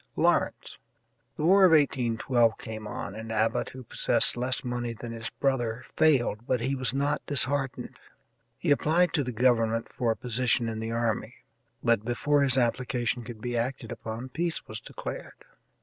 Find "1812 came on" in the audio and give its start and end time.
1.73-3.13